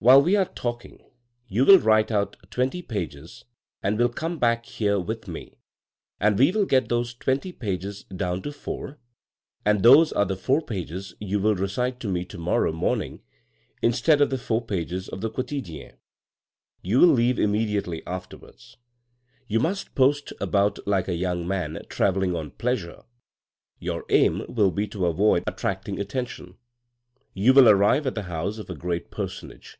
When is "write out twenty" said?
1.80-2.82